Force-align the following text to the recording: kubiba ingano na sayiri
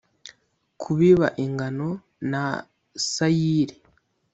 kubiba 0.81 1.27
ingano 1.43 1.89
na 2.31 2.43
sayiri 3.13 3.75